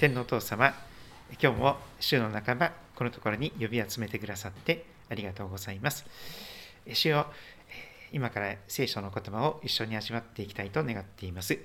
[0.00, 0.72] 天皇父様、
[1.42, 6.06] 今日も週の半ば、このところに呼び集めてくださってありがとうございます。
[6.90, 7.26] 主よ
[8.10, 11.58] 今から聖書の言葉を一緒に味わっていきたいと願っています。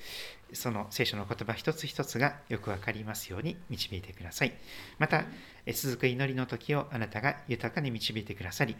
[0.51, 4.51] その聖書の言葉一つ一つがよくわかりますように導いてください。
[4.99, 5.23] また、
[5.73, 8.75] 続く祈りの時をあなたが豊かに導いてくださり、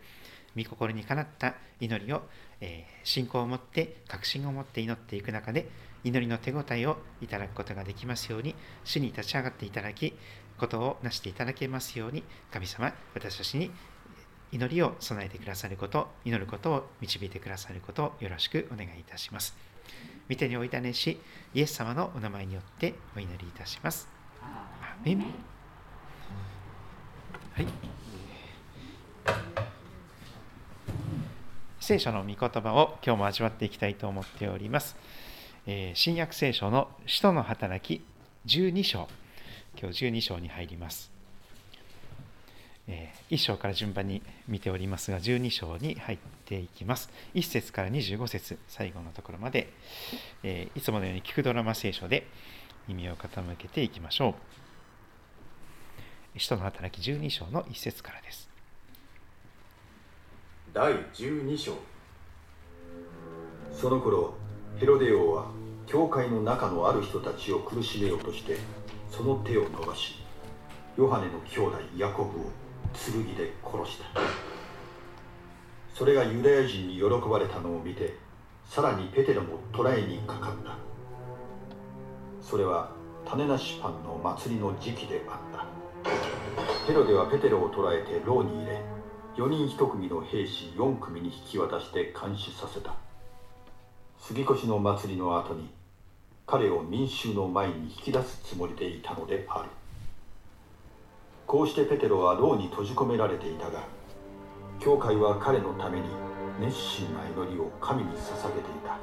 [0.58, 2.24] 御心にかなった祈りを、
[2.60, 5.70] え、信仰を持って、確信を持って祈っていく中で、
[6.06, 10.14] 祈りの手応えをいただくことができますように、主に立ち上がっていただき、
[10.58, 13.72] ことをなしていただけますように、神様、私たちに
[14.52, 19.58] 祈りを備えてくださること、祈ることを導いてくださることをよろしくお願いいたします。
[20.30, 21.20] 見てにおいたねし、
[21.56, 24.08] イエス様のお名前によってお祈りいたします。
[24.44, 25.22] アメン
[27.54, 27.68] はい。
[31.80, 34.96] 聖書の御言葉を今日も味わっていきたいと思っております。
[35.68, 38.06] えー、新約聖書の使徒の働き
[38.46, 39.08] 12章、
[39.80, 41.12] 今日12章に入ります。
[42.88, 47.10] え1章から順番に見ておりますが、12章に入っていきます。
[47.34, 49.74] 1節から25節、最後のところまで、
[50.44, 52.28] えいつものように聞くドラマ聖書で
[52.88, 54.36] 耳を傾けていきましょ
[56.36, 56.40] う。
[56.40, 58.48] 使徒の働き12章の1節からです。
[60.74, 61.74] 第12章
[63.74, 64.45] その頃
[64.78, 65.46] ヘロデ王は
[65.88, 68.58] 教会の中のある人たちを苦しめようとして
[69.10, 70.16] その手を伸ばし
[70.98, 72.52] ヨハネの兄弟ヤコブを
[72.94, 74.06] 剣で殺した。
[75.94, 78.18] それがユダヤ人に喜ばれたのを見て
[78.66, 80.78] さらにペテロも捕らえにかかった。
[82.42, 82.92] それは
[83.26, 85.66] 種なしパンの祭りの時期であった。
[86.86, 88.82] ヘロデはペテロを捕らえて牢に入れ
[89.38, 93.05] 4人1組の兵士4組に引き渡して監視させた。
[94.28, 95.70] 杉越の祭りの後に
[96.48, 99.70] 彼を民衆の前に引き出すつもりでいたのである。
[101.46, 103.84] こうしてペテロは牢に閉じ込められていたが
[104.80, 106.08] 教会は彼のために
[106.60, 108.98] 熱心な祈りを神に捧げていた。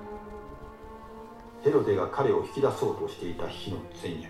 [1.63, 4.29] ヘロデが彼を引き出そうとしていた日の前夜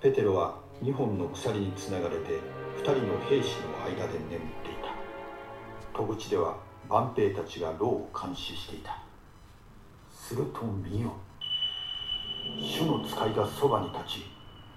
[0.00, 2.30] ペテロは2本の鎖につながれて
[2.78, 4.74] 2人の兵士の間で眠ってい
[5.92, 5.98] た。
[5.98, 6.58] 戸口では
[6.88, 9.03] 万兵たちが牢を監視していた。
[10.26, 11.12] すると見よ。
[12.58, 14.26] 主の使いがそばに立ち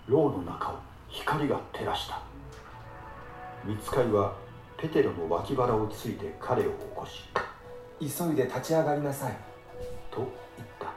[0.09, 0.75] 牢の中を
[1.08, 2.19] 光が照らした。
[3.63, 4.36] 見つかいは
[4.78, 7.24] ペテロの脇腹をついて彼を起こし
[8.02, 9.38] 急いで立ち上がりなさい。
[10.12, 10.18] と
[10.57, 10.91] 言った。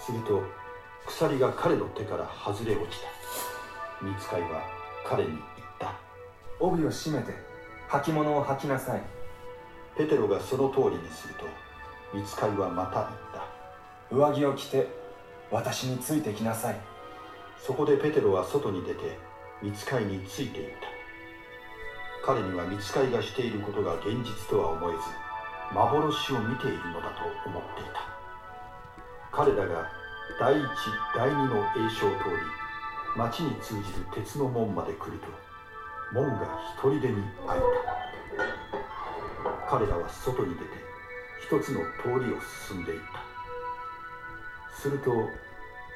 [0.00, 0.40] すると
[1.04, 4.06] 鎖が彼の手から外れ落ちた。
[4.06, 4.62] 見つかいは
[5.04, 5.40] 彼に言っ
[5.80, 5.96] た。
[6.60, 7.34] 帯を締めて
[7.88, 9.02] 履物を履きなさい。
[9.98, 11.69] ペテロがその通りにすると
[12.12, 14.14] 見つかいはまた言った。
[14.14, 14.88] 上着を着て
[15.50, 16.80] 私についてきなさい。
[17.58, 19.18] そこでペテロは外に出て
[19.62, 22.26] 見つかいについていった。
[22.26, 24.98] 彼には見つかいがしていることが現実とは思えず
[25.74, 28.00] 幻を見ているのだと思っていた。
[29.32, 29.88] 彼らが
[30.38, 30.66] 第一
[31.16, 32.36] 第二の栄唱を通り
[33.16, 35.26] 町に通じる鉄の門まで来ると
[36.12, 37.66] 門が一人でに開いた。
[39.68, 40.89] 彼らは外に出て
[41.42, 44.80] 一つの通りを進んでいった。
[44.80, 45.12] すると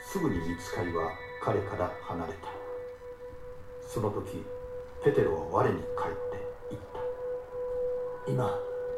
[0.06, 1.12] すぐに見つかいは
[1.42, 2.48] 彼から離れた。
[3.86, 4.44] その時
[5.04, 6.20] ペテロは我に返って
[6.70, 6.82] 言っ
[8.26, 8.30] た。
[8.30, 8.50] 今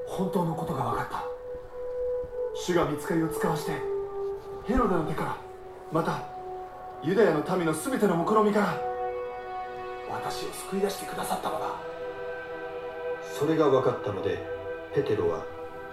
[0.06, 1.24] 本当のことが分かった。
[2.54, 3.72] 主が見つかりを使わして
[4.64, 5.36] ヘロデの手から
[5.92, 6.22] また
[7.04, 8.80] ユダヤの民の全ての目論みから
[10.10, 11.66] 私を救い出してくださったのだ。
[13.38, 14.38] それが分かったので
[14.94, 15.44] ペテロは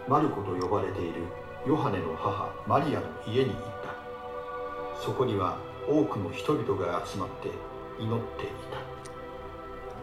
[0.08, 1.24] マルコと呼ばれている
[1.66, 5.02] ヨハネの母マリアの家に行った。
[5.02, 7.50] そこには多くの人々が集まって
[8.00, 8.80] 祈っていた。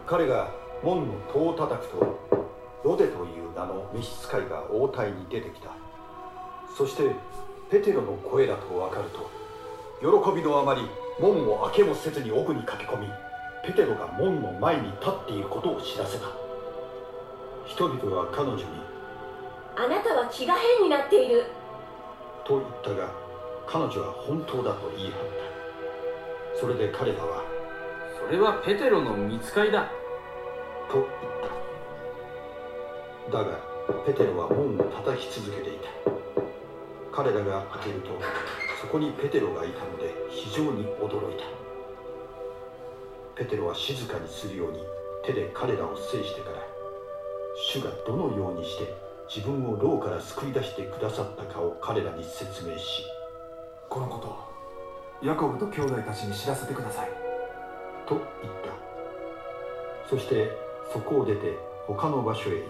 [0.07, 0.51] 彼が
[0.83, 2.19] 門の戸を叩くと
[2.83, 5.69] ロデという名の召使いが応対に出てきた。
[6.75, 7.15] そして
[7.69, 9.29] ペテロの声だと分かると
[10.01, 10.81] 喜びのあまり
[11.19, 13.07] 門を開けもせずに奥に駆け込み
[13.63, 16.25] ペテロが門の前に立っていることを知らせた。
[17.67, 18.63] 人々は彼女に
[19.75, 21.45] 「あなたは気が変になっている」
[22.43, 23.09] と言ったが
[23.67, 26.59] 彼女は本当だと言い張った。
[26.59, 27.43] それで彼らは
[28.19, 29.89] それはペテロの見つかりだ。
[30.89, 31.07] と言っ
[33.31, 33.37] た。
[33.37, 33.57] だが
[34.05, 35.89] ペテロは門を叩き続けていた。
[37.11, 38.09] 彼らが開けると
[38.81, 41.45] そこにペテロがいたので非常に驚いた。
[43.35, 44.83] ペテロは静かにするように
[45.23, 46.57] 手で彼らを制してから
[47.55, 48.93] 主がどのようにして
[49.33, 53.05] 自分を牢から救い出してくださったかを彼らに説明し
[53.89, 54.51] このこと
[55.25, 57.09] ヤコブと兄弟たちに知らせてください。
[58.07, 58.73] と言った。
[60.09, 60.49] そして
[60.91, 62.63] そこを出て他の場所へ行っ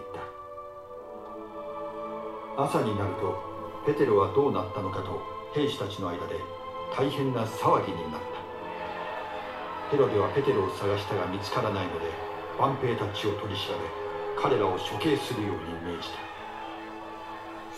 [2.57, 2.63] た。
[2.65, 3.39] 朝になると
[3.87, 5.21] ペテロはどうなったのかと
[5.55, 6.35] 兵士たちの間で
[6.93, 9.95] 大変な騒ぎになった。
[9.95, 12.05] ヘロデはペテロを探したが見つからないので
[12.59, 16.30] 万兵たちを取り調べ彼らを処刑するように命じた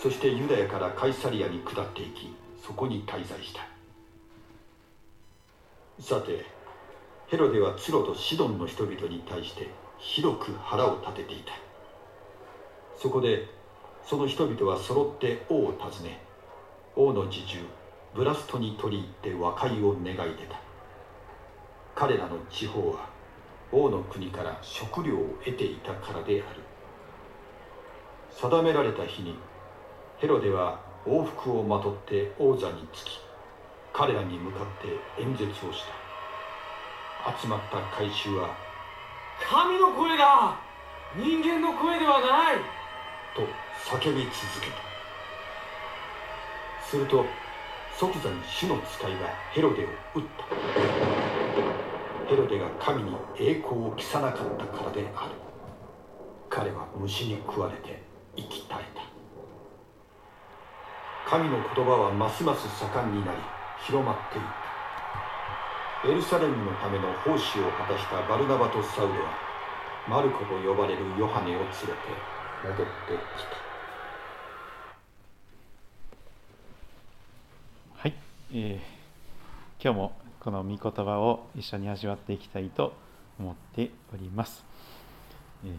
[0.04, 2.30] そしてユダヤからカイサリアに下っていき
[2.62, 3.62] そこに滞在した。
[5.98, 6.44] さて
[7.28, 11.54] ヘロデはツロとシドンの人々に対してひどく腹を立てていた。
[13.00, 13.48] そこで
[14.06, 16.20] その人々は揃って王を訪ね
[16.96, 17.60] 王の侍従
[18.14, 20.60] ブラストに取り入って和解を願い出た。
[21.94, 23.08] 彼らの地方は
[23.72, 26.60] 王の国から食料を得ていたからである。
[28.30, 29.34] 定められた日に
[30.18, 33.20] ヘロデは王服をまとって王座につき
[33.92, 35.84] 彼らに向かって演説をし
[37.24, 37.40] た。
[37.40, 38.54] 集まった回収は
[39.48, 40.58] 神の声だ
[41.16, 42.56] 人間の声ではない。
[43.34, 43.42] と
[43.96, 44.76] 叫び続けた。
[46.86, 47.24] すると
[47.98, 50.44] 即座に主の使いはヘロデを撃った。
[52.28, 55.32] ヘロデが神に栄光を期さなかったからである。
[56.48, 58.02] 彼は虫に食われて
[58.36, 59.13] 生き絶えた
[61.28, 63.38] 神の言葉はますます盛んになり
[63.86, 69.30] 広まっていったエルサレムのための奉仕を果たしたバルナバとサウルは
[70.08, 71.78] マルコと呼ばれるヨハネを連れて
[72.62, 73.44] 戻ってき
[77.96, 78.14] たはい、
[78.52, 78.94] えー
[79.82, 82.94] 今日もこの御言葉を一緒に味わっていきたいと
[83.38, 84.64] 思っております。
[85.62, 85.70] えー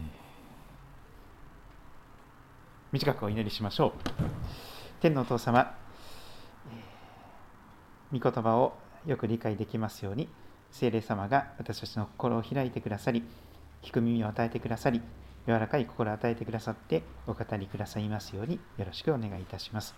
[2.92, 3.92] 短くお祈りしましょう。
[5.00, 5.74] 天のお父様、
[8.10, 8.72] 御言葉を
[9.04, 10.26] よく理解できますように、
[10.70, 13.22] 聖霊様が私たちの心を開いてくださり、
[13.82, 15.02] 聞く耳を与えてくださり、
[15.46, 19.94] 柔らかい心を与えてくださって、お語りくださいますように、よろしくお願いいたします。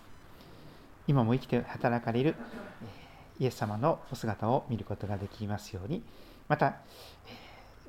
[1.07, 2.35] 今も生きて働かれる
[3.39, 6.03] イエス様のお姿を見ることができますように、
[6.49, 6.75] また、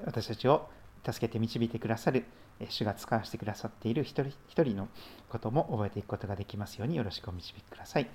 [0.05, 0.71] 私たちを
[1.05, 2.25] 助けて導いてくださる、
[2.69, 4.89] 主が使わせてくださっている一人一人の
[5.29, 8.09] ことも覚えていくことができますようによろしくお導きください。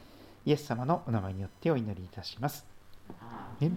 [0.45, 2.65] イエス様のお名前によってお祈りいたします。
[3.19, 3.75] アーメン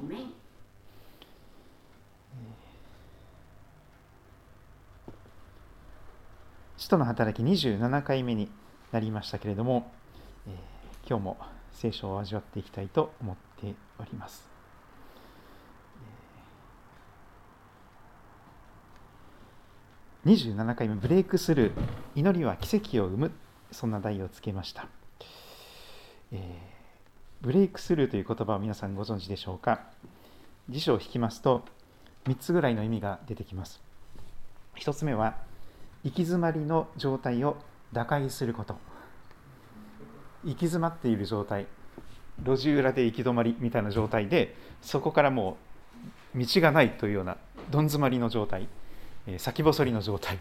[6.76, 8.48] 使徒の働き27回目に
[8.92, 9.90] なりましたけれども、
[10.46, 10.54] えー
[11.08, 11.38] 今日も
[11.72, 14.46] 聖書を味わっていきたいと思っております。
[16.02, 21.80] えー27回目、ブレイクスルー、
[22.16, 23.30] 祈りは奇跡を生む、
[23.70, 24.86] そんな題をつけました。
[26.32, 26.68] えー
[27.40, 29.82] ブレイクスルーという言葉を皆さんご存知でしょうか？
[30.68, 31.64] 辞書を引きますと、
[32.26, 33.80] 3つぐらいの意味が出てきます。
[34.76, 35.36] 1つ目は、
[36.02, 37.56] 行き詰まりの状態を
[37.92, 38.76] 打開すること。
[40.44, 41.66] 行き詰まっている状態
[42.42, 45.56] 路地裏で行き止まりみたいな状態でそこからも
[46.34, 47.36] う道がないというような
[47.70, 48.68] どん詰まりの状態、
[49.36, 50.38] 先細りの状態。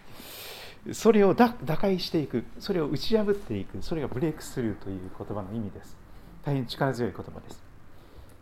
[0.94, 2.45] それを打開していく。
[2.60, 3.81] それを打ち破っていく。
[3.81, 5.98] それがブレイクスルーという言葉の意味です。
[6.45, 7.62] 大変力強い言葉です。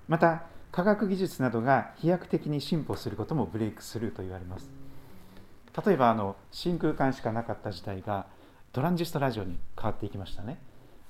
[0.08, 4.70] また科学技術などが飛躍的に進歩することもブレイクスルーと言われます。
[5.86, 8.28] 例えばあの真空管しかなかった時代が
[8.74, 10.60] トランジスタラジオに変わっていきましたね。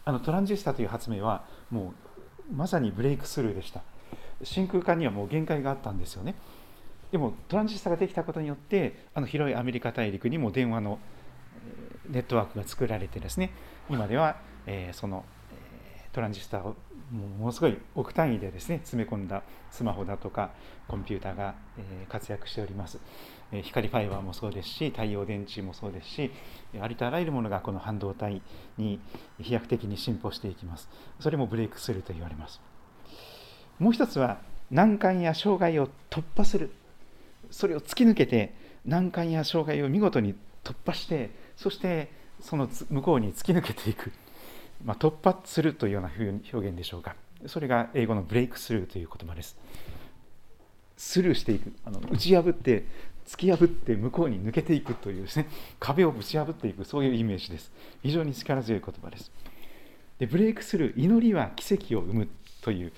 [0.05, 1.93] あのトランジスタという発明はも
[2.49, 3.81] うまさにブレイクスルーでした。
[4.43, 6.35] 真空管にはもう限界があったんですよね。
[7.11, 10.99] でもトランジスタができたことによってあの広いアメリカ大陸にも電話の
[12.09, 13.51] ネットワークが作られてですね
[13.89, 15.25] 今では、えーその、
[16.11, 16.75] トランジスタを
[17.11, 20.51] もものすごい億単位でですね詰め込んだスマホだとか
[20.87, 22.99] コンピューターが、えー活躍しております、
[23.51, 26.31] えー光ファイバーもそうですし太陽電池もそうですし
[26.81, 28.41] ありとあらゆるものがこの半導体
[28.77, 28.99] に
[29.39, 30.89] 飛躍的に進歩していきます。
[31.19, 32.61] それもブレイクスルーと言われます。
[33.77, 34.39] もう一つは
[34.71, 36.71] 難関や障害を突破する。
[37.51, 38.53] それを突き抜けて
[38.85, 42.09] 難関や障害を見事に突破してそして
[42.41, 44.11] その向こうに突き抜けていく、
[44.83, 47.15] まあ、突破するというような表現でしょうか。
[47.47, 49.57] それが英語のブレイクスルーという言葉です。
[50.97, 51.71] スルーしていく。
[51.85, 52.85] あの打ち破って
[53.25, 55.47] 突き破って向こうに抜けていくというですね。
[55.79, 57.71] 壁をぶち破っていくそういうイメージです。
[58.03, 59.31] 非常に力強い言葉です。
[60.19, 62.27] でブレイクスルー祈りは奇跡を生む
[62.61, 62.91] という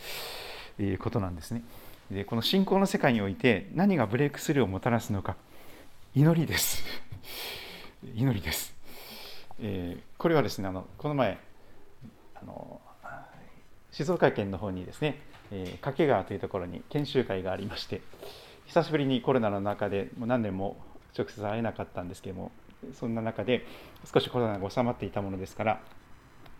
[1.00, 1.64] ことなんですね。
[2.12, 5.36] でこの信仰の世界において何がブレイクスルーをもたらすのか。
[6.16, 6.84] 祈りです。
[8.16, 8.76] 祈りです、
[9.60, 11.38] えーこれはですねあのこの前
[12.36, 12.80] あの
[13.92, 15.20] 静岡県の方にですね
[15.52, 18.02] えー、掛川というところに研修会がありまして
[18.66, 20.78] 久しぶりにコロナの中でもう何年も
[21.18, 22.52] 直接会えなかったんですけども
[22.94, 23.66] そんな中で
[24.12, 25.80] 少しコロナが収まっていたものですから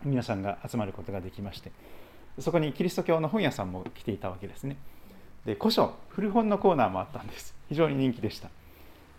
[0.04, 1.70] 皆さんが集まることができまして
[2.38, 4.76] そこにキリスト教の本屋さんも来ていたわけですね。
[5.48, 7.54] で古書古本のコーナーもあったんです。
[7.70, 8.50] 非常に人気でした。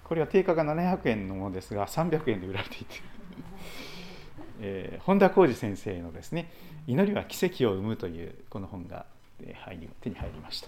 [0.04, 3.02] これは定価が700円のものですが300円で売られていて。
[4.62, 6.52] えー、本田浩二先生のですね
[6.86, 9.08] 「祈りは奇跡を生む」というこの本が
[9.40, 9.48] 手
[10.10, 10.68] に入りました。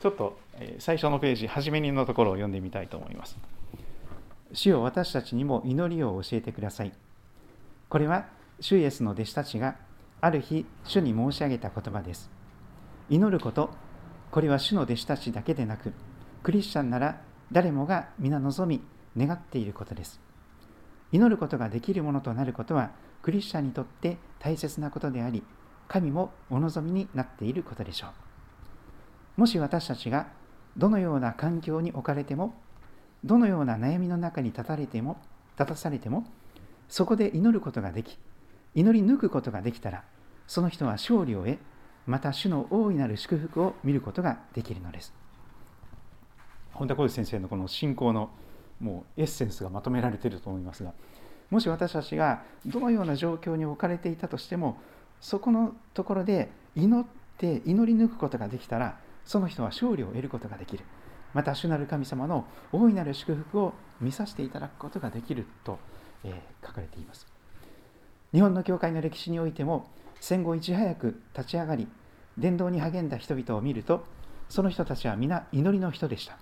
[0.00, 0.38] ちょっと
[0.78, 3.36] 最初のページ初めにのところを読んでみたいと思います。
[4.52, 6.92] 主よ私たちにも祈りを教えてください。
[7.88, 8.26] これは
[8.60, 9.76] 主イエスの弟子たちが
[10.20, 12.30] ある日主に申し上げた言葉です。
[13.10, 13.70] 祈ること
[14.34, 15.92] これは主の弟子たちだけでなく
[16.42, 17.20] クリスチャンなら
[17.52, 18.82] 誰もが皆望み
[19.16, 20.20] 願っていることです。
[21.12, 22.90] 祈ることができるものとなることは
[23.22, 25.44] クリスチャンにとって大切なことであり
[25.86, 29.40] 神もお望みになっていることでしょう。
[29.40, 30.26] もし私たちが
[30.76, 32.56] どのような環境に置かれても
[33.22, 35.16] どのような悩みの中に立たれても
[35.56, 36.26] 立たされても
[36.88, 38.18] そこで祈ることができ
[38.74, 40.02] 祈り抜くことができたら
[40.48, 41.56] その人は勝利を得
[42.06, 45.14] また主の大いなる祝福を見ることができるのです。
[46.72, 48.30] 本田浩二先生のこの信仰の
[48.80, 50.92] もうエッセンスがまとめられていると思いますが
[51.50, 54.78] もし私たちがどのような状況に置かれていたとしても
[55.20, 57.06] そこのところで祈っ
[57.38, 60.84] て祈り抜くことができたらその人は勝利を得ることができる。
[61.32, 65.78] また主なる神様の大いなる祝福を見させていただくことができると、
[66.22, 67.26] えー、書かれています。
[68.32, 69.88] 日本の教会の歴史においても
[70.20, 71.88] 戦後いち早く立ち上がり
[72.38, 74.04] 伝道に励んだ人々を見ると
[74.48, 76.38] その人たちは皆祈りの人でした。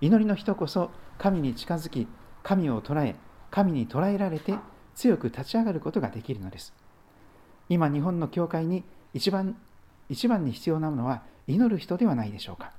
[0.00, 2.06] 祈りの人こそ神に近づき
[2.42, 3.16] 神を捉え
[3.50, 4.54] 神に捉えられて
[4.94, 6.74] 強く立ち上がることができるのです。
[7.68, 9.56] 今日本の教会に一番
[10.08, 12.72] 一番に必要なものは祈る人ではないでしょうか。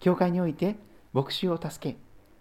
[0.00, 0.76] 教会において
[1.12, 1.98] 牧師を助け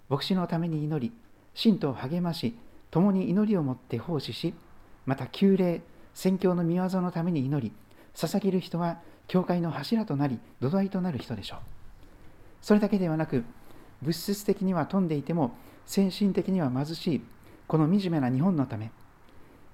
[0.07, 1.13] 牧師のために祈り
[1.53, 2.57] 信徒を励まし
[2.89, 4.53] 共に祈りを持って奉仕し
[5.05, 5.81] また旧礼
[6.19, 7.71] 宣教の見業のために祈り
[8.13, 8.99] 捧げる人は
[9.29, 11.59] 教会の柱となり土台となる人でしょう。
[12.61, 13.45] それだけではなく
[14.01, 17.21] 物質的には富んでいても先進的には貧しい
[17.67, 18.91] この惨めな日本のため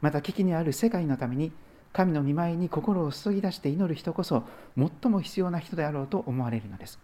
[0.01, 1.51] また危機にある世界のために
[1.93, 4.43] 神の見舞いに心を注ぎ出して祈る人こそ
[4.77, 6.99] 最も必要な人であろうと思われるのです。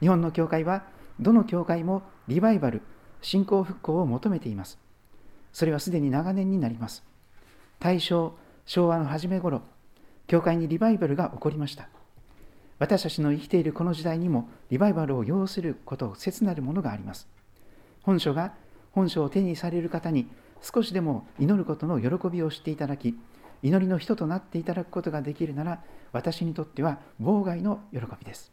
[0.00, 0.84] 日本の教会は
[1.20, 2.80] どの教会もリバイバル
[3.20, 4.78] 信仰復興を求めています。
[5.52, 7.11] それはすでに長年になります。
[7.82, 8.32] 大正
[8.64, 9.60] 昭和の初め頃
[10.28, 11.88] 教会にリバイバルが起こりました。
[12.78, 17.26] 私たちの生きているこの時代にもリバイバルを要すること切なるものがあります。
[18.02, 18.54] 本書が
[18.92, 20.28] 本書を手にされる方に
[20.60, 23.18] 少しでも祈ることの喜びを知っていただき
[23.64, 28.52] 祈りの人となっていただくことができるなら私にとっては妨害の喜びです。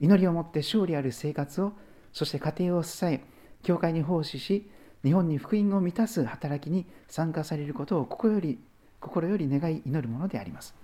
[0.00, 1.74] 祈りをもって勝利ある生活を
[2.14, 3.20] そして家庭を支え
[3.62, 4.70] 教会に奉仕し
[5.04, 8.58] 日本に福音を満たす働きに参加されることを心より
[9.00, 10.74] 心より願い祈るものであります。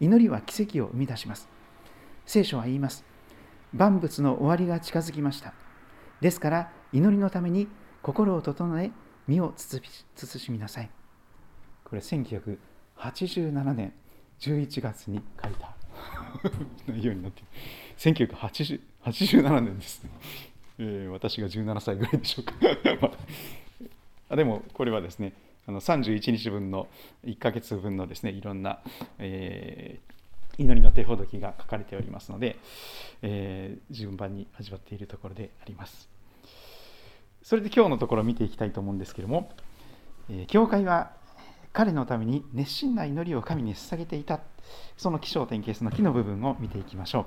[0.00, 1.48] 祈りは奇跡を生み出します。
[2.24, 3.04] 聖書は言います。
[3.74, 5.54] 万物の終わりが近づきました。
[6.20, 7.68] ですから祈りのために
[8.02, 8.92] 心を整え
[9.26, 10.90] 身を慎みなさい。
[11.84, 12.58] これ1900
[12.98, 13.92] 87年
[14.40, 15.74] 11月に書いた。
[16.86, 17.42] 内容になって
[17.96, 20.06] 1987年です、
[20.78, 22.54] えー、私が17歳ぐらいでしょうか。
[24.30, 25.32] あでもこれはですね
[25.66, 26.88] あの31日分の
[27.24, 28.80] 1ヶ月分のですねいろんな、
[29.18, 32.56] えー、祈りの手ほどきが書かれておりますので、
[33.22, 36.08] えー、順番に味わっているところであります。
[37.42, 39.50] それで今日のところを見ていきたいと思うんですけれども、
[40.28, 41.12] え、教会は
[41.72, 44.40] 彼のために熱心な祈りを神に捧げていた。
[44.96, 47.26] その起承転結の木の部分を見ていきましょ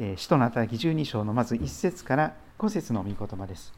[0.00, 3.72] う、え、使徒の働き12章のまず1節から5節の御言葉です。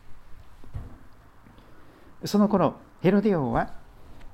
[2.24, 3.72] その頃ヘロデ王は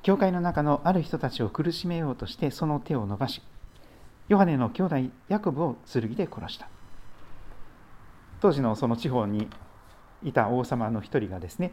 [0.02, 3.42] 教会の中のある人たちを苦しめようとしてその手を伸ばし
[4.28, 4.96] ヨハネの兄弟
[5.28, 6.68] ヤコブを剣で殺した。
[8.40, 9.49] 当時のその地方に
[10.22, 11.72] いた王様の一人がですね、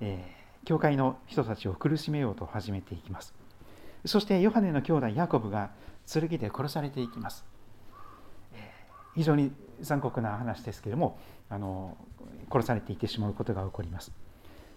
[0.00, 3.34] えー教会の人たちを苦しめようと始めていきます。
[4.04, 5.70] そしてヨハネの兄弟ヤコブが
[6.06, 7.44] 剣で殺されていきます。
[9.14, 11.18] 非常に残酷な話ですけれども
[11.52, 11.96] あの
[12.50, 14.10] 殺されていってしまうことが起こります。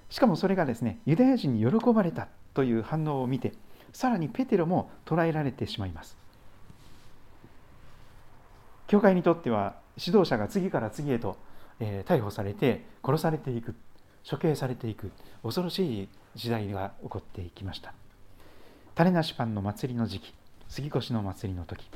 [0.10, 3.54] しかもそれがですねユダヤ人に喜ばれたという反応を見て
[3.94, 6.18] さらにペテロも捕らえられてしまいます。
[8.88, 11.38] 教会にとっては指導者が次から次へと、
[11.80, 13.74] えー、逮捕されて殺されていく
[14.30, 17.94] 処刑されていく恐ろしい時代が起こっていきました。
[18.96, 20.34] 種なしパンの祭りの時期
[20.68, 21.90] 杉越の祭りの時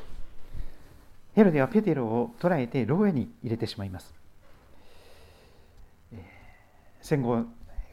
[1.33, 4.18] ヘロデはペテロを捕らえて牢屋に入れてしまいます。
[7.01, 7.45] 戦後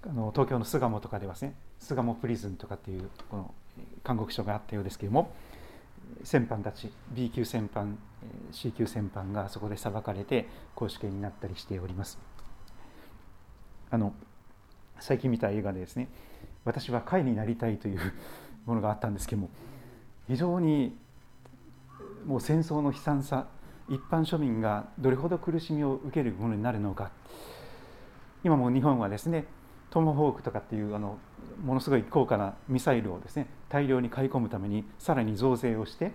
[0.03, 3.55] あの東京の巣鴨とかではですね巣鴨プリズンとかっていうこの
[4.07, 5.33] 監獄所があったようですけれども
[6.23, 7.99] 戦犯たち B 級戦犯
[8.53, 12.19] C 級戦犯がそこで裁かれて公主刑になったりしております。
[13.91, 14.15] あの
[14.99, 16.09] 最近見た映画でですね
[16.65, 18.01] 私は貝になりたいという
[18.65, 19.51] ものがあったんですけども
[20.27, 20.97] 非常に
[22.25, 23.47] もう戦争の悲惨さ
[23.89, 27.13] 一般庶民がどれほど苦しみを受けるものになるのか
[28.45, 29.45] 今も日本はですね
[29.91, 31.19] トモホークとかっていうあの
[31.65, 36.13] ものすごい高価なミサイルをですね大量に買い込むためにさらに増税をして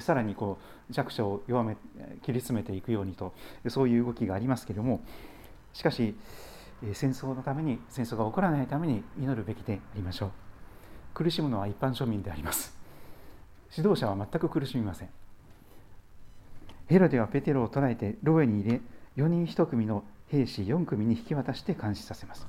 [0.00, 0.58] さらにこ
[0.88, 1.76] う弱者を弱め
[2.22, 3.32] 切り詰めていくようにと
[3.68, 5.02] そういう動きがありますけれども
[5.72, 6.14] しかし
[6.94, 10.30] 戦争のために戦争が起こらないために祈るべきでありましょう。
[11.12, 12.76] 苦しむのは一般庶民であります。
[13.76, 15.08] 指導者は全く苦しみません。
[16.86, 18.80] ヘロデはペテロを捕らえて牢屋に入れ
[19.16, 22.46] 4人1組の兵士4組に引き渡して監視させます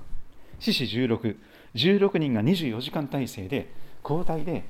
[0.60, 1.38] 獅子16、
[1.76, 3.74] 16人が24時間体制で
[4.04, 4.64] 交代で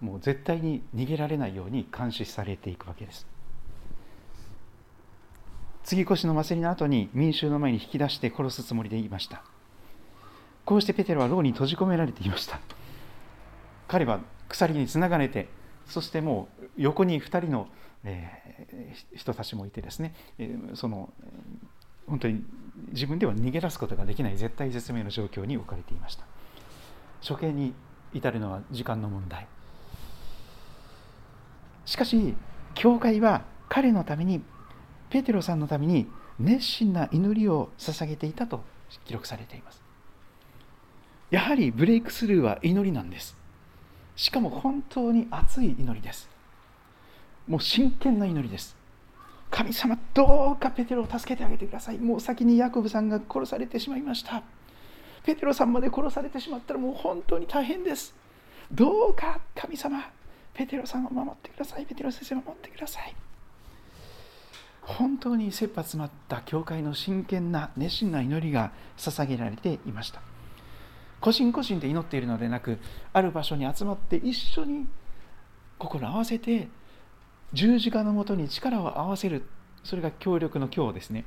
[0.00, 3.26] もう絶対に逃げられないように監視されていくわけです。
[5.84, 9.42] 次越の祭りの後に民衆の前に引き出して殺すつもりでいました。
[10.64, 12.60] こうしてペテロは牢に閉じ込められていました。
[13.88, 15.48] 彼は鎖につながれて、
[15.86, 17.68] そしてもう横に2人の、
[18.04, 21.12] えー、人たちもいてですね、えー、その
[22.06, 22.44] 本当に
[22.92, 26.24] 自分では逃げ出すことができない絶対絶命の状況に置かれていました。
[27.26, 27.74] 処刑に
[28.12, 29.46] 至るのは時間の問題。
[31.84, 32.34] しかし
[32.74, 34.42] 教会は彼のために
[35.10, 36.06] ペテロさんのために
[36.38, 38.62] 熱心な祈りを捧げていたと
[39.06, 39.82] 記録されています。
[41.30, 43.36] やはりブレイクスルーは祈りなんです。
[44.14, 46.28] しかも本当に熱い祈りです。
[47.48, 48.76] もう真剣な祈りです。
[49.50, 51.98] 神様どうかペテロを助けてあげてください。
[51.98, 54.42] もう先にヤコブさんが殺されてしまいました。
[55.24, 58.14] ペテロさんまで殺されてしまったらもう本当に大変です。
[58.70, 60.10] どうか神様
[60.54, 61.86] ペテロさんを守ってください。
[61.86, 63.14] ペテロ先生を守ってください。
[64.82, 70.20] 本当に切羽詰まった教会の真剣な熱心な祈りが捧げられていました。
[71.20, 72.78] 個人個人で祈っているのでなく
[73.12, 74.86] ある場所に集まって一緒に
[75.78, 76.68] 心合わせて
[77.52, 79.42] 十字架のもとに力を合わせる。
[79.84, 81.24] それが協力の協ですね。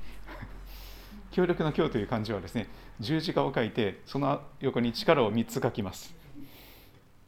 [1.32, 2.68] 協力の協という漢字はですね
[3.00, 6.20] 十字架を書いてその横に力を3つ書きます。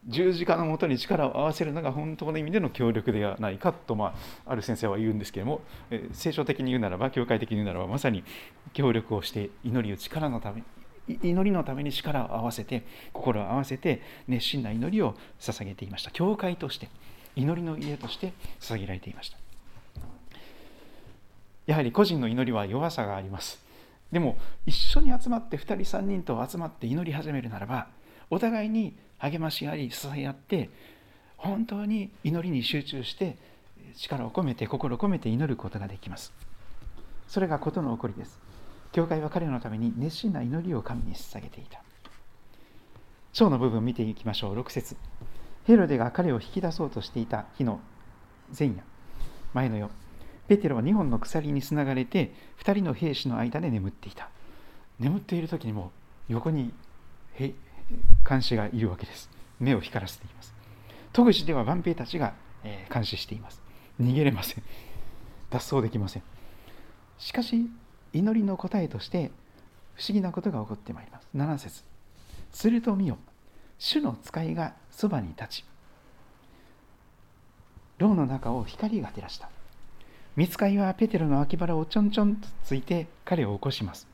[0.07, 4.15] 十字架のもとに力を合わせるのが本当の意味での協力ではないかと、ま
[4.47, 8.23] あ、ある先生は言うんですけれども、え聖書的に言うならば教会的に言うならばまさに
[8.73, 10.63] 協力をして祈りを力のため
[11.07, 16.11] 祈りのために力を合わせて心を合わせて熱心な祈りを捧げていました。
[16.11, 16.89] 教会として。
[17.35, 19.37] 祈りの家として捧げられていました。
[21.67, 23.63] やはり個人の祈りは弱さがあります。
[24.11, 27.87] でも一緒に集まって2人3人と集まって祈り始めるならば
[28.29, 30.69] お互いに励まし合い支え合って
[31.37, 33.37] 本当に祈りに集中して
[33.95, 36.33] 力を込めて心を込めて祈ることができます。
[37.27, 38.39] それが事の起こりです。
[38.91, 41.81] 教会は彼のために熱心な祈りを神に捧げていた。
[43.31, 44.59] 章の部分を見ていきましょう。
[44.59, 44.97] 6節。
[45.65, 47.79] ヘロデが彼を引き出そうとしていた日の
[48.57, 48.83] 前夜
[49.53, 49.91] 前の夜
[50.47, 54.29] ペテロは2本の鎖につながれて2人の兵士の間で眠っていた。
[54.99, 55.93] 眠っている時にも
[56.27, 56.73] 横に
[58.27, 59.29] 監視がいるわけです。
[59.61, 60.53] 目を光らせています。
[61.13, 62.33] 戸口では万兵たちが
[62.93, 63.61] 監視しています。
[64.01, 64.63] 逃げれません。
[65.49, 66.23] 脱走できません。
[67.17, 67.69] しかし
[68.11, 69.31] 祈りの答えとして
[69.95, 71.29] 不思議なことが起こってまいります。
[71.33, 71.83] 7節。
[72.51, 73.17] すると見よ。
[73.83, 75.65] 主の使いがそばに立ち
[77.97, 79.49] 牢の中を光が照らした。
[80.35, 84.07] 見つかいはペテロの脇腹をちょんちょんとついて彼を起こします。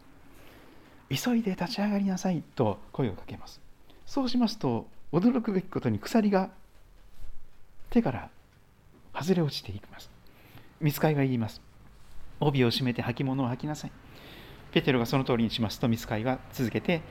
[1.10, 3.60] 急いで立ち上がりなさいと声をかけます。
[4.06, 6.49] そうしますと驚くべきことに鎖が
[7.89, 8.30] 手から
[9.13, 10.10] 外れ落ちていきます。
[10.80, 11.62] 見つかいは言います。
[12.39, 13.91] 帯を締めて履物を履きなさい。
[14.71, 17.01] ペテロがその通りにしますと見つかいは続けて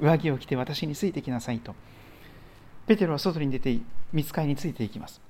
[0.00, 1.74] 上着を着て私についてきなさいと。
[2.86, 3.78] ペテロは外に出て
[4.12, 5.20] 見つかいについていきます。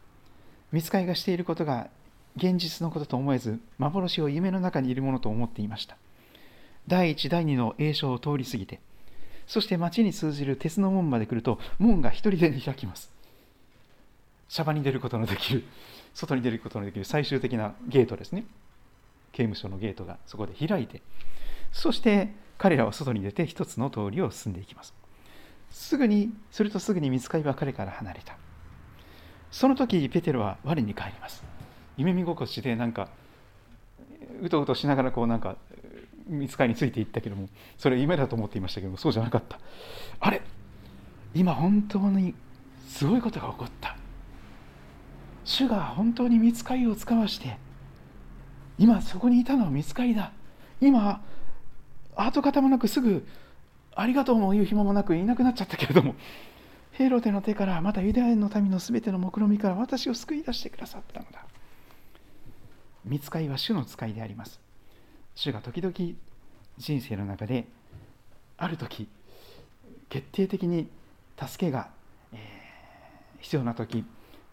[0.72, 1.88] 見つかいがしていることが
[2.36, 5.96] 現実のことと思えず幻を夢の中にいるものと思っていました。
[6.86, 8.78] 第一第二の栄唱を通り過ぎて
[9.46, 13.10] そして町に通じる鉄の門まで来ると門が一人で開きます。
[14.48, 15.64] シャバに出ることのできる
[16.14, 18.44] 外に出ることのできる最終的なゲートですね。
[19.32, 21.02] 刑務所のゲートがそこで開いて
[21.72, 24.94] そして彼らは外に出て一つの通りを進んでいきます。
[25.70, 28.36] すぐにするとすぐに見つかりは彼から離れた。
[29.50, 31.44] その時ペテロは我に返ります。
[31.96, 33.08] 夢見心地でなんか
[34.42, 35.56] うとうとしながらこうなんか
[36.26, 37.48] 見つかりについていったけども
[37.78, 39.58] それ夢だと思っていましたけどもそうじゃなかった。
[40.20, 40.42] あれ
[41.34, 42.34] 今本当に
[42.88, 43.96] すごいことが起こった。
[45.44, 47.56] 主が本当に見つかりを使わして
[48.78, 50.32] 今そこにいたのは見つかりだ。
[50.80, 51.22] 今
[52.16, 53.26] 跡形もなくすぐ
[53.96, 56.14] ありがとうも言う暇もなくいなくなっちゃったけれども
[56.92, 61.44] ヘロデの手からまたユダヤの民のすべての目論みから私を救い出してくださったのだ
[63.04, 64.60] 見つかりは主の使いであります。
[65.34, 65.94] 主が時々
[66.78, 67.66] 人生の中で
[68.56, 69.08] ある時
[70.08, 70.88] 決定的に
[71.38, 71.90] 助けが、
[72.32, 74.04] えー、必要な時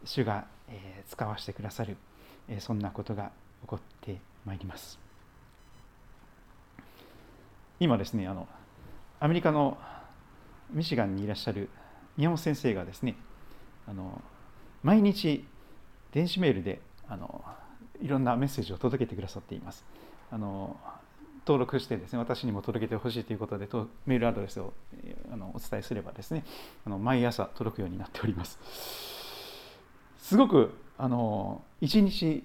[0.05, 1.97] 主が、えー、使わせてくださる、
[2.47, 4.99] えー、そんなことが起こってまいります。
[7.79, 8.47] 今ですねあの
[9.23, 9.77] アメリカの
[10.69, 11.69] ミシガンにいらっしゃる
[12.17, 13.15] 宮本先生がですね
[13.87, 14.21] あの
[14.83, 15.45] 毎日
[16.11, 17.41] 電子メールであの
[18.01, 19.85] いろんなメッセージを届けてくださっています。
[20.29, 20.75] あの
[21.47, 24.73] 登録してですね私にも届けてほしいということでとメールアドレスを
[25.31, 26.43] あのお伝えすればですね
[26.85, 28.59] あの毎朝届くようになっております。
[30.17, 32.43] すごくあの一日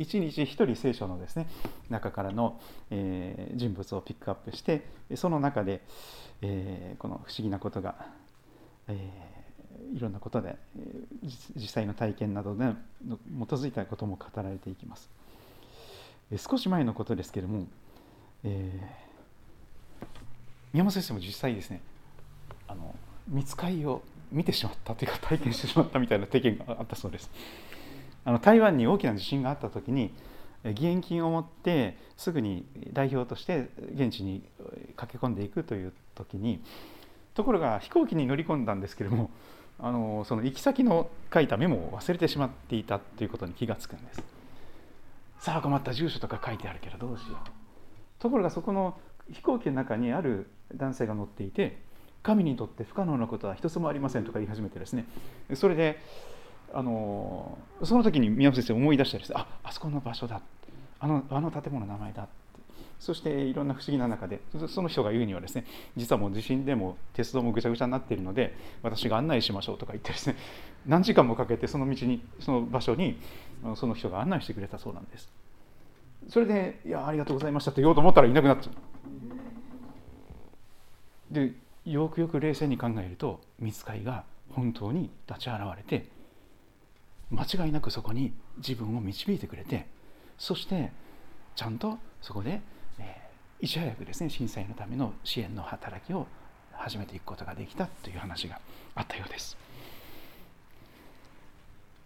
[0.00, 1.46] 一日一人聖書のですね
[1.90, 2.58] 中からの、
[2.90, 5.82] えー、人物をピックアップしてその中で、
[6.40, 8.06] えー、この不思議なことが、
[8.88, 10.82] えー、いろんなことで、え
[11.54, 12.64] 実際の体験などで
[13.04, 13.12] 基
[13.52, 15.10] づいたことも語られていきます、
[16.32, 17.66] え少し前のことですけれども、
[18.44, 18.80] え
[20.72, 21.82] 宮本先生も実際ですね
[22.68, 22.94] あの
[23.28, 27.30] 見つかりを見てしまったというか体験してしまったみたいな体験があったそうです。
[28.24, 30.12] あの台湾に大きな地震があった時に
[30.64, 34.42] 義援金を持ってすぐに代表として現地に
[34.96, 36.62] 駆け込んでいくという時に
[37.34, 39.30] ところが飛行機に乗り込んだんですけれども
[39.82, 44.22] あのその行き先の書いたメモを忘れてしまっていたということに気がつくんです。
[45.38, 47.50] さあ困った住所とか書いてあるけどどうしよう。
[48.18, 49.00] ところがそこの
[49.32, 51.78] 飛行機の中にある男性が乗っていて
[52.22, 55.06] 神にとって不可能なことは一つもありませんとか言い始めてですね。
[55.54, 55.98] それで
[56.72, 60.40] あのその時に宮本先生思い出したりしてああそこの場所だ
[60.98, 62.40] あのあの建物の名前だって
[63.00, 65.64] そしていろんな不思議な中でその人が言うにはですね
[65.96, 70.36] 実はもう地震でも鉄道もぐちゃぐちゃになっているので私が案内しましょうとか言ってですね
[70.86, 73.18] 何時間もかけてその道にその場所に
[73.74, 75.30] その人が案内してくれたそうなんです。
[76.28, 78.74] それで「いやありがとうございました」って言おうと思ったらいなくなっちゃう。
[81.34, 81.54] で
[81.86, 86.06] よくよく冷静に考えると見つかりが本当に立ち現れて
[87.30, 89.86] 間違いなくそこに自分を導いてくれて
[90.38, 90.90] そして
[91.54, 92.60] ちゃんとそこで、
[92.98, 94.30] えー、いち早くですね。
[94.30, 96.26] 震災のための支援の働きを
[96.72, 98.58] 始めていくことができたという話が
[98.94, 99.56] あったようです。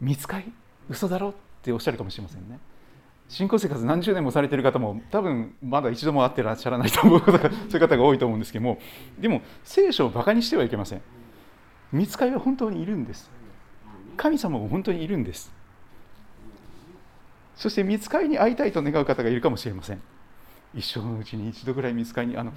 [0.00, 0.52] 見つかり
[0.88, 2.58] 嘘だろっておっしゃるかもしれませんね。
[3.28, 8.78] 信仰生活何十年もされている方も多分まだ一度も会ってらっしゃらないと思う方が そういう方が多いと思うんですけども。
[9.18, 11.02] でも聖書をバカにしてはいけません。
[11.92, 13.30] 見つかりは本当にいるんです。
[14.16, 15.52] 神様も本当にいるんです。
[17.56, 20.02] そして見つかりに会いたいと願う方がいるかもしれません。
[20.74, 22.52] 一生のうちに一度ぐらい見つかりにあの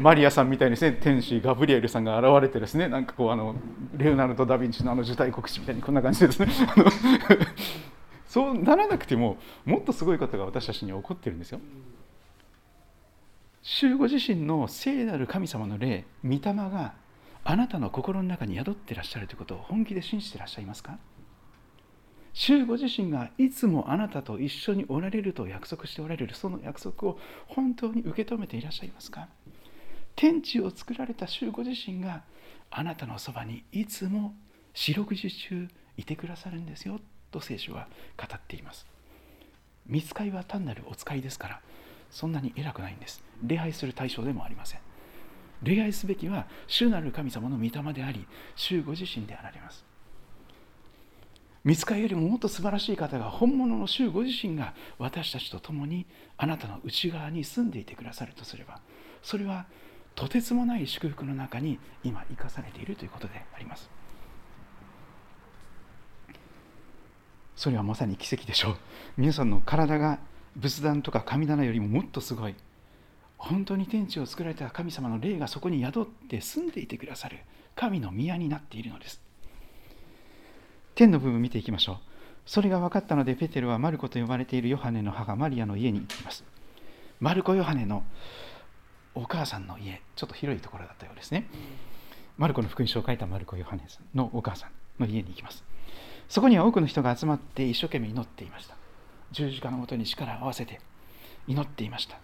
[0.00, 3.54] マリアさんみたいにですね天使ガブリエルさんが現れてですねなんかこうあの
[3.96, 6.48] レオナルド・ダ・ヴィンチのあの受胎告知みたいにこんな感じでですね。
[8.26, 11.60] そうならなくてももっとすごいことが私たちに起こってるんですよ。
[13.62, 16.94] 主ご自身の聖なる神様の霊御霊が
[17.50, 20.98] あなたの心の中に宿ってらっしゃるということを本気で信じてらっしゃいますか？
[22.34, 29.28] 主ご自身がいつもあなたと一緒におられると約束しておられるその約束を本当に受け止めていらっしゃいますか？
[30.14, 32.22] 天地を作られた主ご自身が
[32.70, 34.34] あなたのそばにいつも
[34.74, 38.86] 四六時中いてくださるんですよと聖書は語っています。
[39.86, 41.62] 見つかりは単なるお使いですから
[42.10, 43.24] そんなに偉くないんです。
[43.42, 44.80] 礼拝する対象でもありません。
[45.62, 49.84] 礼拝すべきは主なる神様の御霊であり主ご自身であられます。
[51.64, 58.80] 見つかりよりももっと素晴らしい方が本物の主ご自身が私たちと共にあなたの内側に住んでいてくださるとすれば
[59.22, 59.66] それは
[60.14, 63.90] とてつもない祝福の中に今生かされているということであります。
[67.54, 68.76] それはまさに奇跡でしょう。
[69.16, 70.20] 皆さんの体が
[70.56, 72.54] 仏壇とか神棚よりももっとすごい。
[73.38, 77.38] 本当に天地を作られた神様の霊がそこに宿って住んでいてくださる
[77.76, 79.22] 神の宮になっているのです。
[80.94, 81.96] 天の部分見ていきましょう。
[82.44, 86.44] それが分かったのでペテロはマルコと呼ばれているヨハネの母マリアの家に行きます。
[87.20, 88.04] マルコ・ヨハネの
[89.14, 90.02] お母さんの家。
[90.16, 91.48] ちょっと広いところだったようですね。
[92.36, 93.82] マルコの福音書を書いたマルコ・ヨハネ
[94.14, 94.70] のお母さん
[95.00, 95.64] の家に行きます。
[96.28, 98.76] そこには多くの人が集まって一生懸命祈っていました。
[99.30, 100.80] 十字架のもとに力を合わせて
[101.46, 102.18] 祈っていました。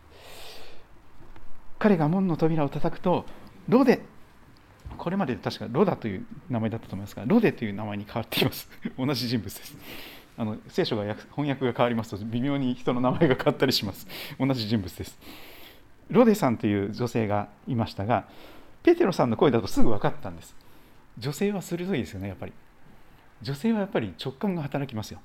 [1.84, 3.26] 彼が門の扉を叩くと
[3.68, 4.00] ロデ
[4.96, 8.70] これまで確かロダという名前だったと思いますがロデという名前に変わっています。
[8.96, 9.76] 同じ人物です。
[10.38, 14.08] あの聖書が翻訳が変わりますと微妙に人の名前が変わったりします。
[14.40, 15.18] 同じ人物です。
[16.08, 18.28] ロデさんという女性がいましたが
[18.82, 20.56] ペテロさんの声だとすぐ分かったんです。
[21.18, 22.54] 女性は鋭いですよねやっぱり。
[23.42, 25.20] 女性はやっぱり直感が働きますよ。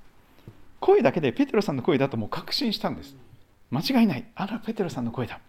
[0.82, 3.16] 声だけでペテロさんの声だともう確信したんです。
[3.72, 4.26] 間違いない。
[4.36, 5.40] あらペテロさんの声だ。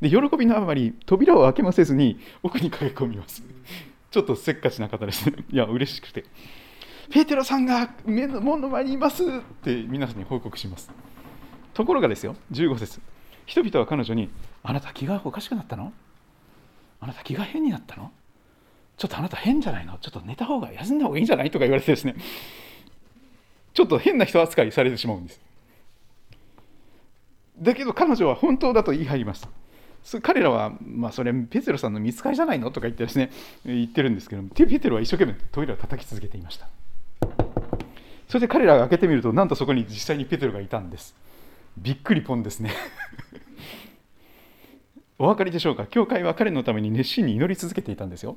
[0.00, 3.42] で喜びのあまり扉を開けもせずに奥に駆け込みます。
[4.10, 5.44] ちょっとせっかちな方ですね。
[5.50, 6.24] いや嬉しくて。
[7.10, 9.26] ペテロさんが目の門の前にいますっ
[9.62, 10.90] て皆さんに報告します。
[11.74, 13.00] ところがですよ15節。
[13.46, 14.30] 人々は彼女に
[14.62, 15.92] あなた気がおかしくなったの？
[17.00, 18.12] あなた気が変になったの？
[18.96, 19.98] ちょっとあなた変じゃないの？
[19.98, 22.14] ちょっと寝た方が休んだ方がいいんじゃないとか言われてですね。
[23.74, 25.40] ちょっと変な人扱いされてしまうんです。
[27.58, 29.48] だけど彼女は本当だと言い張ります。
[30.22, 32.70] 彼らは、まあ、それペテロさんの見つかりじゃないの？
[32.70, 33.30] とか言ってですね
[33.64, 36.68] 言ってるんですけどもペテロは一生懸命トイレを叩き続けていました。
[38.28, 41.14] それで彼らが開けてみるとなんとそこに実際にペテロがいたんです。
[41.76, 42.72] びっくりポンですね。
[45.18, 45.86] お分かりでしょうか？
[45.86, 48.36] 教会は彼のために熱心に祈り続けていたんですよ。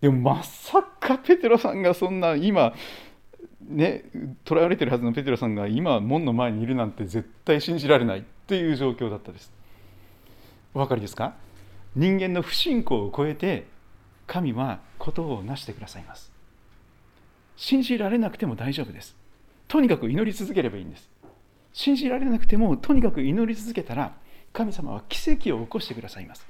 [0.00, 2.74] でもまさかペテロさんがそんな今
[3.68, 4.04] ね
[4.44, 9.55] 捕らわれてるはずのペテロさんが今門の前にいるなんて絶対信じられないっていう状況だったです。
[10.76, 11.32] お分かりですか？
[11.94, 13.66] 人間の不信仰を超えて
[14.26, 16.30] 神はことを成してくださいます。
[17.56, 19.16] 信じられなくても大丈夫です。
[19.68, 21.08] とにかく祈り続ければいいんです。
[21.72, 24.12] 信じられなくてもとにかく祈り続けたら
[24.52, 26.46] 神様は奇跡を起こしてくださいます。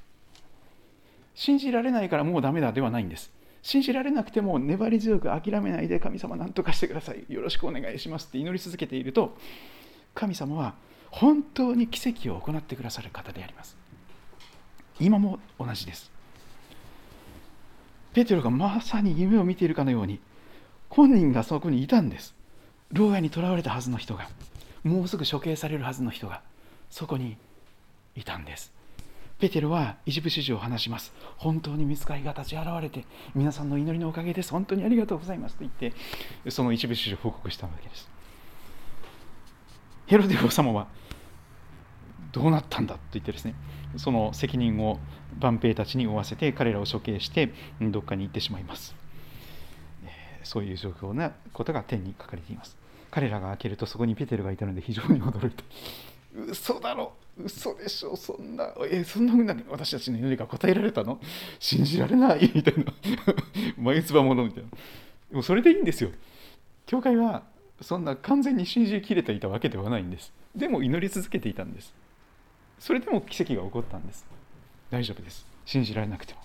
[1.36, 3.32] 信じられないからもうダメだではないんです。
[3.62, 7.24] 信じられなくても粘り強く諦めないで神様何とかしてください。
[7.32, 9.36] よろしくお願いしますって祈り続けていると
[10.16, 10.74] 神様は
[11.12, 13.76] 本当に奇跡を行ってくださる方であります。
[15.00, 16.10] 今も同じです。
[18.12, 20.20] ペテロがまさに夢を見ているかのように
[20.88, 22.34] 本人がそこにいたんです。
[22.92, 24.28] 牢屋に囚われたはずの人が
[24.84, 26.40] もうすぐ処刑されるはずの人が
[26.90, 27.36] そこに
[28.14, 28.72] いたんです。
[29.38, 31.12] ペテロは一部始終を話します。
[31.36, 33.04] 本当に見つかりが立ち現れて
[33.34, 34.50] 皆さんの祈りのおかげです。
[34.50, 35.92] 本当にありがとうございますと言って
[36.50, 38.08] その一部始終を報告したわけです。
[40.06, 40.86] ヘロデ王様は
[42.32, 43.54] どうなったんだと言ってですね
[43.96, 44.98] その責任を
[45.38, 48.94] 万兵たちに負わせて彼らを処刑してどっかに行ってしまいます。
[50.42, 52.76] そういう状況なことが天に書かれています。
[53.10, 55.64] 彼らが開けるとそこにペテロがいたので非常に驚いて
[56.48, 57.14] 嘘だろ。
[57.38, 58.16] 嘘でしょ。
[58.16, 61.18] そんなえそんなふうな私たちの祈りが答えられたの？
[61.58, 62.50] 信じられない。
[62.54, 62.92] みたいな。
[63.76, 64.70] 眉唾者みたいな。
[65.30, 66.10] でもそれでいいんですよ。
[66.86, 67.42] 教会は
[67.80, 70.32] そんな完全に信じきれていたわけではないんです。
[70.54, 71.94] でも祈り続けていたんです。
[72.78, 74.26] それでも奇跡が起こったんです。
[74.90, 75.46] 大丈夫です。
[75.64, 76.40] 信じられなくても。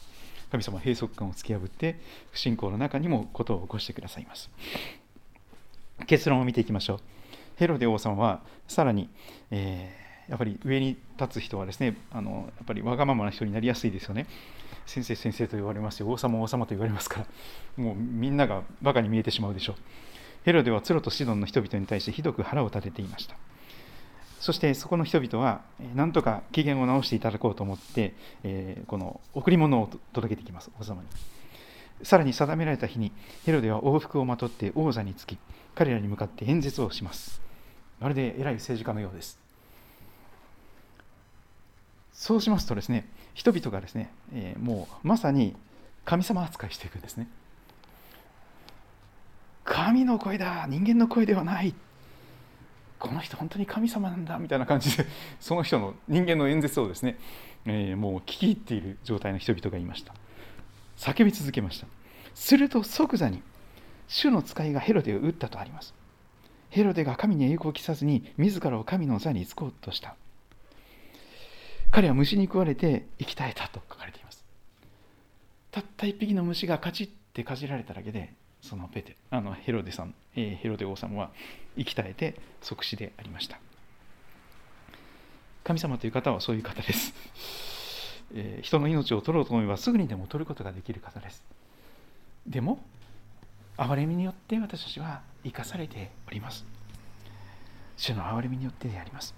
[0.51, 1.99] 神様は閉塞感を突き破って
[2.31, 4.49] 不信仰の中にもことを起こしてくださいます。
[6.07, 6.99] 結論を見ていきましょう。
[7.55, 9.09] ヘロデ王様はさらに、
[9.51, 14.27] えー、やっぱり上に立つ人はですねあのやっぱりわがままな人になりやすいですよね。
[14.85, 16.09] 先生先生と言われますよ。
[16.09, 17.27] 王様王様と言われますから
[17.77, 19.75] もうみんながバカに見えてしまうでしょう。
[20.43, 23.35] ヘロデはツロとシドンの人々に対してひどく腹を立てていました。
[24.41, 25.61] そしてそこの人々は
[25.93, 31.07] 何とか機嫌を直していただこうと思って、えー、この贈り物を届けてきます王様に。
[32.03, 33.11] さらに定められた日に
[33.45, 35.37] ヘロデは王服をまとって王座につき
[35.75, 37.39] 彼らに向かって演説をします。
[37.99, 39.37] まるで偉い政治家のようです。
[42.11, 45.55] そうしますとですね人々がですね、えー、もうまさに
[46.03, 47.27] 神様扱いしていくんですね。
[49.65, 51.75] 神の声だ人間の声ではない
[53.01, 55.05] この人本当に神様なんだみたいな感じで
[55.41, 57.17] その人の人間の演説をですね、
[57.65, 60.13] えー、もう聞き入っている状態の人々がいました。
[60.97, 61.87] 叫び続けました。
[62.35, 63.41] すると即座に
[64.07, 65.95] 主の使いがヘロデを撃ったとあります。
[66.69, 70.15] ヘロデが神に栄光を期さずに自らを神の座に就こうとした。
[71.89, 74.45] 彼は虫に食われて生き絶えたと書かれています。
[75.71, 81.31] たった一匹の虫がカチッてかじられただけでそのペテあのヘロデさん、えー、ヘロデ王様は
[81.77, 83.59] 生き絶えて即死でありました。
[85.63, 87.13] 神様という方はそういう方です、
[88.33, 91.43] えー、人の命を取ろうと思えばすぐにでも取ることができる方です。
[92.47, 92.83] でも
[93.77, 96.65] 憐れみによって私たちは生かされております。
[97.97, 99.35] 主の憐れみによってであります。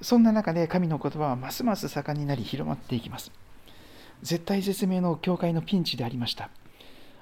[0.00, 3.32] そんな中で神の言葉はますます盛んになり広まっていきます。
[4.22, 6.50] 絶対絶命の教会のピンチでありました。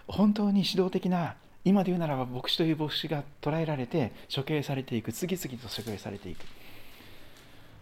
[0.09, 6.45] 本当に指導的な今で言うならば牧師という牧師が捕らえられて処刑されていく次々と処刑されていく。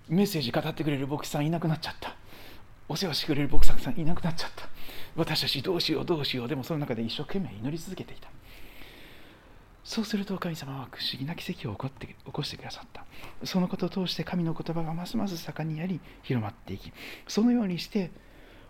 [0.09, 2.15] メッセージ語ってくれる牧師さんいなくなっちゃった。
[2.89, 4.69] お世話してくれる牧師さんいなくなっちゃった。
[5.17, 6.49] 私たちどうしようどうしよう。
[6.49, 8.29] でもその中で一生懸命祈り続けていた。
[9.83, 13.05] そうすると神様は不思議な奇跡を起こって起こしてくださった。
[13.45, 16.93] そのことを通して神の言葉がますます盛んにやり広まっていき
[17.29, 18.11] そのようにして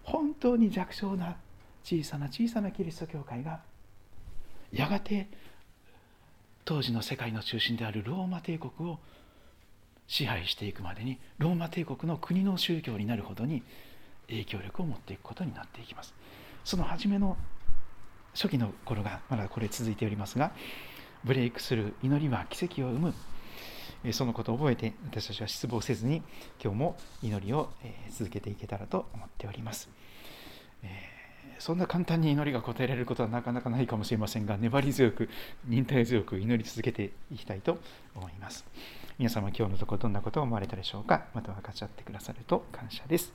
[0.02, 1.36] 本当に弱小な
[1.84, 3.60] 小さな小さなキリスト教会が
[4.72, 5.28] やがて
[6.64, 8.98] 当時の世界の中心であるローマ帝国を
[10.06, 13.62] 支配していくまでにローマ帝国の国の宗教になるほどに
[14.28, 16.14] 影響力を持っていくことになっていきます
[16.64, 17.36] その初めの
[18.32, 20.52] 初期の頃がまだこれ続いておりますが
[21.24, 26.22] ブレイクする祈りは奇跡を生むそのことを覚えて私たちは失望せずに
[26.62, 27.70] 今日も祈りを
[28.10, 29.88] 続けていけたらと思っております。
[31.58, 35.28] そんな簡単に祈りが答えられることはなかなかないかもしれませんが粘り強く
[35.66, 37.78] 忍耐強く祈り続けていきたいと
[38.14, 38.64] 思います。
[39.18, 41.26] 皆様今日のところどんなことを思われたでしょうか？
[41.34, 43.32] また分かち合ってくださると感謝です。